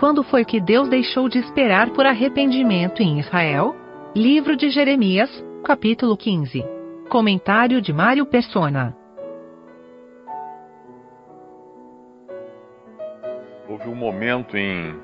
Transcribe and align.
Quando 0.00 0.24
foi 0.24 0.46
que 0.46 0.58
Deus 0.58 0.88
deixou 0.88 1.28
de 1.28 1.38
esperar 1.38 1.90
por 1.90 2.06
arrependimento 2.06 3.02
em 3.02 3.20
Israel? 3.20 3.76
Livro 4.16 4.56
de 4.56 4.70
Jeremias, 4.70 5.28
capítulo 5.62 6.16
15. 6.16 6.64
Comentário 7.10 7.82
de 7.82 7.92
Mário 7.92 8.24
Persona. 8.24 8.96
Houve 13.68 13.90
um 13.90 13.94
momento 13.94 14.56
em, 14.56 14.98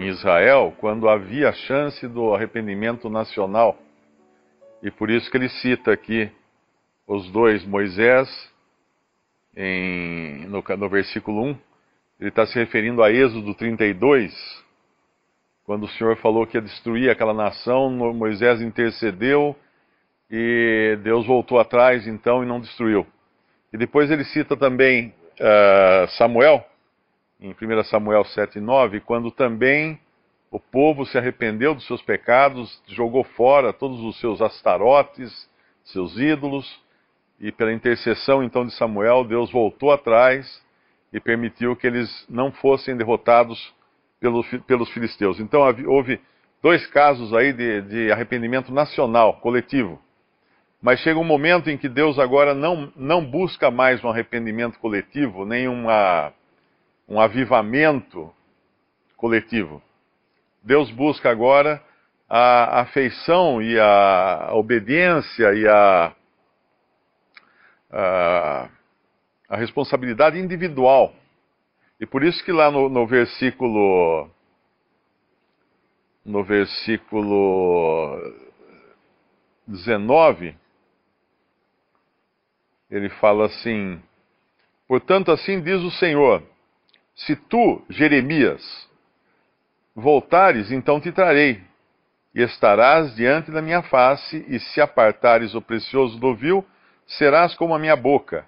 em 0.00 0.08
Israel 0.08 0.74
quando 0.80 1.08
havia 1.08 1.52
chance 1.52 2.04
do 2.08 2.34
arrependimento 2.34 3.08
nacional. 3.08 3.78
E 4.82 4.90
por 4.90 5.10
isso 5.10 5.30
que 5.30 5.36
ele 5.36 5.48
cita 5.48 5.92
aqui 5.92 6.28
os 7.06 7.30
dois, 7.30 7.64
Moisés, 7.64 8.28
em, 9.56 10.44
no, 10.48 10.60
no 10.76 10.88
versículo 10.88 11.40
1, 11.44 11.67
ele 12.18 12.30
está 12.30 12.46
se 12.46 12.54
referindo 12.58 13.02
a 13.02 13.12
Êxodo 13.12 13.54
32, 13.54 14.34
quando 15.64 15.84
o 15.84 15.88
Senhor 15.88 16.16
falou 16.16 16.46
que 16.46 16.56
ia 16.56 16.62
destruir 16.62 17.10
aquela 17.10 17.32
nação, 17.32 17.90
Moisés 17.90 18.60
intercedeu 18.60 19.54
e 20.30 20.98
Deus 21.02 21.26
voltou 21.26 21.60
atrás 21.60 22.06
então 22.06 22.42
e 22.42 22.46
não 22.46 22.60
destruiu. 22.60 23.06
E 23.72 23.76
depois 23.76 24.10
ele 24.10 24.24
cita 24.24 24.56
também 24.56 25.14
uh, 25.38 26.08
Samuel, 26.16 26.64
em 27.40 27.50
1 27.50 27.84
Samuel 27.84 28.24
7 28.24 28.58
e 28.58 28.60
9, 28.60 29.00
quando 29.00 29.30
também 29.30 30.00
o 30.50 30.58
povo 30.58 31.06
se 31.06 31.16
arrependeu 31.16 31.74
dos 31.74 31.86
seus 31.86 32.02
pecados, 32.02 32.82
jogou 32.88 33.22
fora 33.22 33.72
todos 33.72 34.00
os 34.00 34.18
seus 34.18 34.40
astarotes, 34.40 35.48
seus 35.84 36.18
ídolos, 36.18 36.80
e 37.38 37.52
pela 37.52 37.72
intercessão 37.72 38.42
então 38.42 38.66
de 38.66 38.72
Samuel, 38.74 39.22
Deus 39.22 39.52
voltou 39.52 39.92
atrás 39.92 40.66
e 41.12 41.20
permitiu 41.20 41.74
que 41.74 41.86
eles 41.86 42.26
não 42.28 42.52
fossem 42.52 42.96
derrotados 42.96 43.74
pelo, 44.20 44.44
pelos 44.62 44.90
filisteus. 44.90 45.40
Então 45.40 45.62
houve 45.86 46.20
dois 46.62 46.86
casos 46.86 47.32
aí 47.32 47.52
de, 47.52 47.82
de, 47.82 48.12
arrependimento 48.12 48.72
nacional, 48.72 49.40
coletivo. 49.40 50.00
Mas 50.80 51.00
chega 51.00 51.18
um 51.18 51.24
momento 51.24 51.70
em 51.70 51.76
que 51.76 51.88
Deus 51.88 52.18
agora 52.18 52.54
não, 52.54 52.92
não 52.94 53.24
busca 53.24 53.70
mais 53.70 54.02
um 54.04 54.08
arrependimento 54.08 54.78
coletivo, 54.78 55.44
nem 55.44 55.66
uma, 55.66 56.32
um 57.08 57.20
avivamento 57.20 58.32
coletivo. 59.16 59.82
Deus 60.62 60.90
busca 60.90 61.30
agora 61.30 61.82
a 62.28 62.82
afeição 62.82 63.60
e 63.62 63.78
a 63.78 64.50
obediência 64.52 65.54
e 65.54 65.66
a, 65.66 66.12
a, 67.90 68.68
a 69.48 69.56
responsabilidade 69.56 70.38
individual. 70.38 71.14
E 72.00 72.06
por 72.06 72.22
isso 72.22 72.44
que 72.44 72.52
lá 72.52 72.70
no, 72.70 72.88
no 72.88 73.06
versículo 73.06 74.28
no 76.24 76.44
versículo 76.44 78.20
19 79.66 80.54
ele 82.90 83.08
fala 83.10 83.46
assim: 83.46 84.00
Portanto, 84.86 85.30
assim 85.30 85.60
diz 85.60 85.82
o 85.82 85.90
Senhor: 85.92 86.42
Se 87.14 87.36
tu, 87.36 87.82
Jeremias, 87.90 88.88
voltares, 89.94 90.70
então 90.70 91.00
te 91.00 91.12
trarei, 91.12 91.62
e 92.34 92.42
estarás 92.42 93.14
diante 93.14 93.50
da 93.50 93.60
minha 93.60 93.82
face, 93.82 94.44
e 94.48 94.58
se 94.58 94.80
apartares 94.80 95.54
o 95.54 95.60
precioso 95.60 96.18
do 96.18 96.34
vil, 96.34 96.64
serás 97.06 97.54
como 97.54 97.74
a 97.74 97.78
minha 97.78 97.96
boca. 97.96 98.46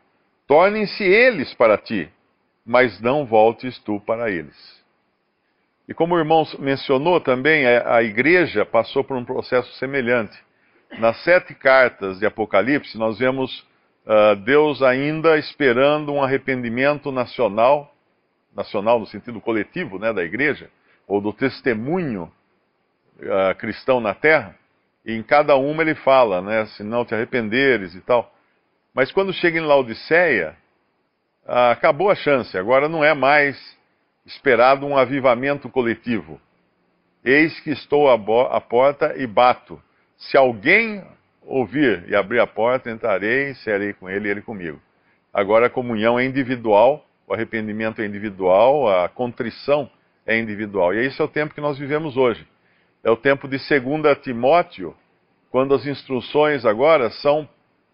Tornem-se 0.51 1.05
eles 1.05 1.55
para 1.55 1.79
ti, 1.79 2.11
mas 2.67 3.01
não 3.01 3.25
voltes 3.25 3.79
tu 3.85 4.01
para 4.01 4.33
eles. 4.33 4.83
E 5.89 5.95
como 5.95 6.17
o 6.17 6.19
irmão 6.19 6.45
mencionou 6.59 7.21
também, 7.21 7.65
a 7.65 8.03
igreja 8.03 8.67
passou 8.67 9.05
por 9.05 9.17
um 9.17 9.25
processo 9.25 9.73
semelhante. 9.75 10.37
Nas 10.99 11.23
sete 11.23 11.55
cartas 11.55 12.19
de 12.19 12.27
Apocalipse, 12.27 12.99
nós 12.99 13.17
vemos 13.21 13.61
uh, 14.05 14.35
Deus 14.45 14.83
ainda 14.83 15.39
esperando 15.39 16.13
um 16.13 16.21
arrependimento 16.21 17.13
nacional, 17.13 17.95
nacional 18.53 18.99
no 18.99 19.07
sentido 19.07 19.41
coletivo 19.41 20.01
né, 20.01 20.13
da 20.13 20.25
igreja, 20.25 20.69
ou 21.07 21.21
do 21.21 21.33
testemunho 21.33 22.25
uh, 23.21 23.55
cristão 23.55 24.01
na 24.01 24.15
terra. 24.15 24.57
E 25.07 25.15
em 25.15 25.23
cada 25.23 25.55
uma 25.55 25.85
ele 25.85 25.95
fala, 25.95 26.43
né, 26.43 26.67
se 26.67 26.83
não 26.83 27.05
te 27.05 27.15
arrependeres 27.15 27.95
e 27.95 28.01
tal. 28.01 28.35
Mas 28.95 29.13
quando 29.13 29.33
chega 29.33 29.59
em 29.59 29.63
Laodiceia, 29.63 30.57
ah, 31.47 31.71
acabou 31.71 32.11
a 32.11 32.15
chance, 32.15 32.57
agora 32.57 32.89
não 32.89 33.05
é 33.05 33.15
mais 33.15 33.57
esperado 34.27 34.87
um 34.87 34.97
avivamento 34.97 35.69
coletivo. 35.69 36.41
Eis 37.25 37.59
que 37.61 37.71
estou 37.71 38.11
à 38.11 38.61
porta 38.61 39.15
e 39.17 39.27
bato. 39.27 39.81
Se 40.17 40.37
alguém 40.37 41.05
ouvir 41.43 42.05
e 42.09 42.15
abrir 42.15 42.41
a 42.41 42.47
porta, 42.47 42.91
entrarei 42.91 43.55
serei 43.57 43.93
com 43.93 44.09
ele 44.09 44.29
e 44.29 44.31
ele 44.31 44.43
comigo. 44.43 44.81
Agora 45.33 45.67
a 45.67 45.71
comunhão 45.71 46.19
é 46.19 46.25
individual, 46.25 47.05
o 47.27 47.35
arrependimento 47.35 48.01
é 48.01 48.07
individual, 48.07 48.89
a 48.89 49.09
contrição 49.09 49.91
é 50.27 50.39
individual. 50.39 50.95
E 50.95 51.07
esse 51.07 51.21
é 51.21 51.25
o 51.25 51.29
tempo 51.29 51.55
que 51.55 51.61
nós 51.61 51.79
vivemos 51.79 52.17
hoje. 52.17 52.47
É 53.03 53.11
o 53.11 53.17
tempo 53.17 53.49
de 53.49 53.57
2 53.57 54.19
Timóteo, 54.23 54.95
quando 55.51 55.75
as 55.75 55.87
instruções 55.87 56.65
agora 56.65 57.11
são 57.11 57.49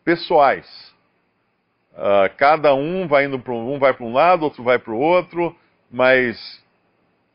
pessoais. 0.06 0.94
Uh, 1.93 2.33
cada 2.37 2.72
um 2.75 3.09
vai 3.09 3.25
indo 3.25 3.41
para 3.41 3.53
um, 3.53 3.77
vai 3.77 3.93
para 3.93 4.06
um 4.06 4.12
lado, 4.12 4.44
outro 4.44 4.62
vai 4.62 4.78
para 4.78 4.93
o 4.93 4.99
outro, 4.99 5.55
mas 5.91 6.39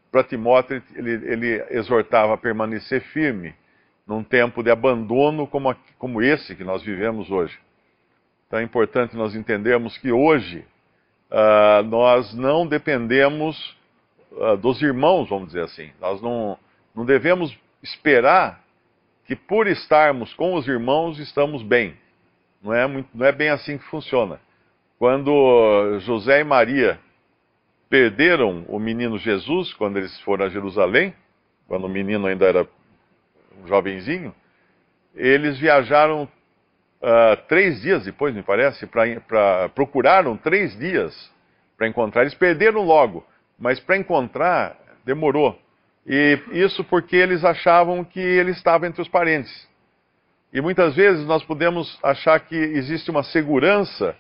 para 0.09 0.23
Timóteo 0.23 0.81
ele, 0.95 1.11
ele, 1.11 1.65
exortava 1.69 2.33
a 2.33 2.37
permanecer 2.37 3.01
firme 3.01 3.53
num 4.07 4.23
tempo 4.23 4.63
de 4.63 4.71
abandono 4.71 5.45
como, 5.47 5.75
como 5.97 6.21
esse 6.21 6.55
que 6.55 6.63
nós 6.63 6.81
vivemos 6.81 7.29
hoje. 7.29 7.59
Então 8.47 8.59
é 8.59 8.63
importante 8.63 9.17
nós 9.17 9.35
entendermos 9.35 9.97
que 9.97 10.11
hoje 10.11 10.65
uh, 11.29 11.83
nós 11.83 12.33
não 12.33 12.65
dependemos 12.65 13.75
uh, 14.31 14.55
dos 14.55 14.81
irmãos, 14.81 15.27
vamos 15.27 15.47
dizer 15.47 15.63
assim. 15.63 15.91
Nós 15.99 16.21
não, 16.21 16.57
não 16.95 17.03
devemos 17.05 17.57
esperar 17.83 18.61
que 19.25 19.35
por 19.35 19.67
estarmos 19.67 20.33
com 20.33 20.53
os 20.53 20.67
irmãos 20.67 21.19
estamos 21.19 21.63
bem. 21.63 21.99
Não 22.61 22.73
é, 22.73 22.85
muito, 22.85 23.09
não 23.13 23.25
é 23.25 23.31
bem 23.31 23.49
assim 23.49 23.77
que 23.77 23.83
funciona. 23.85 24.39
Quando 24.99 25.97
José 26.01 26.41
e 26.41 26.43
Maria 26.43 26.99
perderam 27.89 28.63
o 28.67 28.79
menino 28.79 29.17
Jesus, 29.17 29.73
quando 29.73 29.97
eles 29.97 30.19
foram 30.21 30.45
a 30.45 30.49
Jerusalém, 30.49 31.13
quando 31.67 31.85
o 31.85 31.89
menino 31.89 32.27
ainda 32.27 32.45
era 32.45 32.67
um 33.61 33.67
jovenzinho, 33.67 34.33
eles 35.15 35.57
viajaram 35.57 36.23
uh, 36.23 37.37
três 37.47 37.81
dias 37.81 38.05
depois, 38.05 38.33
me 38.33 38.43
parece, 38.43 38.85
para 38.85 39.69
procuraram 39.69 40.37
três 40.37 40.77
dias 40.77 41.31
para 41.77 41.87
encontrar. 41.87 42.21
Eles 42.21 42.35
perderam 42.35 42.81
logo, 42.81 43.25
mas 43.57 43.79
para 43.79 43.97
encontrar 43.97 44.77
demorou. 45.03 45.59
E 46.05 46.39
isso 46.51 46.83
porque 46.83 47.15
eles 47.15 47.43
achavam 47.43 48.03
que 48.03 48.19
ele 48.19 48.51
estava 48.51 48.87
entre 48.87 49.01
os 49.01 49.07
parentes. 49.07 49.67
E 50.53 50.59
muitas 50.59 50.95
vezes 50.95 51.25
nós 51.25 51.43
podemos 51.43 51.97
achar 52.03 52.39
que 52.39 52.55
existe 52.55 53.09
uma 53.09 53.23
segurança 53.23 54.15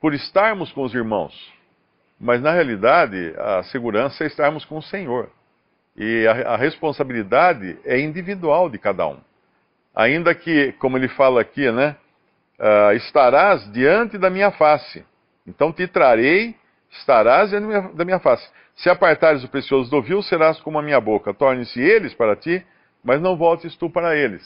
por 0.00 0.14
estarmos 0.14 0.72
com 0.72 0.82
os 0.82 0.94
irmãos. 0.94 1.34
Mas 2.18 2.40
na 2.40 2.50
realidade, 2.52 3.34
a 3.36 3.62
segurança 3.64 4.24
é 4.24 4.26
estarmos 4.26 4.64
com 4.64 4.78
o 4.78 4.82
Senhor. 4.82 5.30
E 5.96 6.26
a, 6.26 6.54
a 6.54 6.56
responsabilidade 6.56 7.78
é 7.84 8.00
individual 8.00 8.70
de 8.70 8.78
cada 8.78 9.06
um. 9.06 9.18
Ainda 9.94 10.34
que, 10.34 10.72
como 10.72 10.96
ele 10.96 11.08
fala 11.08 11.40
aqui, 11.40 11.70
né? 11.70 11.96
Uh, 12.58 12.92
estarás 12.92 13.70
diante 13.72 14.16
da 14.16 14.30
minha 14.30 14.50
face. 14.50 15.04
Então 15.46 15.72
te 15.72 15.86
trarei, 15.86 16.54
estarás 16.90 17.50
diante 17.50 17.62
da 17.62 17.68
minha, 17.68 17.92
da 17.92 18.04
minha 18.04 18.18
face. 18.18 18.48
Se 18.76 18.88
apartares 18.88 19.44
o 19.44 19.48
precioso 19.48 19.90
do 19.90 20.02
vil, 20.02 20.22
serás 20.22 20.58
como 20.60 20.78
a 20.78 20.82
minha 20.82 21.00
boca. 21.00 21.34
Torne-se 21.34 21.80
eles 21.80 22.14
para 22.14 22.34
ti, 22.34 22.64
mas 23.04 23.20
não 23.20 23.36
voltes 23.36 23.76
tu 23.76 23.90
para 23.90 24.16
eles. 24.16 24.42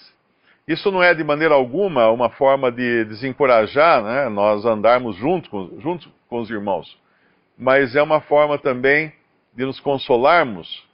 Isso 0.66 0.90
não 0.90 1.02
é 1.02 1.14
de 1.14 1.24
maneira 1.24 1.54
alguma 1.54 2.10
uma 2.10 2.30
forma 2.30 2.70
de 2.70 3.04
desencorajar 3.04 4.02
né, 4.02 4.28
nós 4.28 4.64
andarmos 4.64 5.16
junto 5.16 5.50
com, 5.50 5.98
com 6.28 6.38
os 6.38 6.50
irmãos, 6.50 6.98
mas 7.58 7.96
é 7.96 8.02
uma 8.02 8.20
forma 8.20 8.58
também 8.58 9.12
de 9.54 9.64
nos 9.64 9.80
consolarmos, 9.80 10.86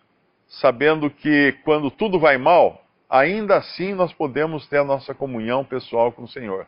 sabendo 0.49 1.11
que 1.11 1.53
quando 1.65 1.91
tudo 1.91 2.19
vai 2.19 2.39
mal, 2.39 2.83
ainda 3.09 3.57
assim 3.57 3.95
nós 3.95 4.13
podemos 4.13 4.67
ter 4.67 4.79
a 4.79 4.85
nossa 4.85 5.15
comunhão 5.15 5.65
pessoal 5.65 6.11
com 6.11 6.23
o 6.23 6.29
Senhor. 6.29 6.67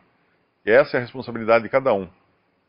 E 0.65 0.71
essa 0.71 0.97
é 0.97 0.99
a 0.99 1.01
responsabilidade 1.01 1.63
de 1.63 1.69
cada 1.69 1.93
um. 1.93 2.07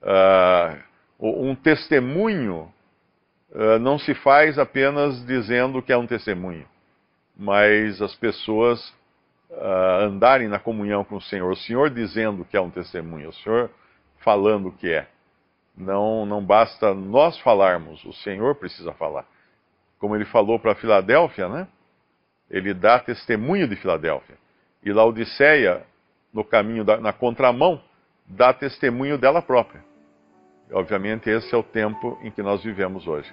Uh, 0.03 0.79
um 1.21 1.55
testemunho 1.55 2.73
uh, 3.51 3.79
não 3.79 3.99
se 3.99 4.15
faz 4.15 4.59
apenas 4.59 5.25
dizendo 5.27 5.83
que 5.83 5.93
é 5.93 5.97
um 5.99 6.07
testemunho, 6.07 6.67
mas 7.37 8.01
as 8.01 8.15
pessoas 8.15 8.95
uh, 9.51 10.05
andarem 10.05 10.49
na 10.49 10.59
comunhão 10.59 11.05
com 11.05 11.17
o 11.17 11.23
Senhor, 11.23 11.51
o 11.51 11.57
Senhor 11.57 11.91
dizendo 11.91 12.45
que 12.45 12.57
é 12.57 12.61
um 12.61 12.71
testemunho, 12.71 13.31
o 13.31 13.33
Senhor 13.33 13.71
falando 14.19 14.73
que 14.73 14.91
é. 14.91 15.07
Não, 15.77 16.27
não 16.27 16.45
basta 16.45 16.93
nós 16.95 17.39
falarmos, 17.41 18.05
o 18.05 18.13
Senhor 18.13 18.55
precisa 18.57 18.93
falar. 18.93 19.25
como 19.99 20.17
ele 20.17 20.25
falou 20.25 20.59
para 20.59 20.75
Filadélfia, 20.75 21.49
né? 21.49 21.69
Ele 22.51 22.75
dá 22.75 22.99
testemunho 22.99 23.69
de 23.69 23.77
Filadélfia. 23.77 24.37
E 24.83 24.93
Laodiceia, 24.93 25.83
no 26.33 26.43
caminho 26.43 26.85
da, 26.85 26.97
na 26.99 27.13
contramão, 27.13 27.81
dá 28.27 28.53
testemunho 28.53 29.19
dela 29.19 29.43
própria. 29.43 29.85
Obviamente, 30.73 31.29
esse 31.29 31.55
é 31.55 31.59
o 31.59 31.63
tempo 31.63 32.19
em 32.23 32.31
que 32.31 32.43
nós 32.43 32.63
vivemos 32.63 33.07
hoje. 33.07 33.33